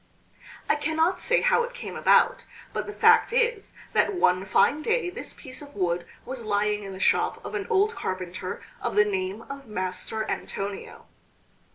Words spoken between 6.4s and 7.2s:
lying in the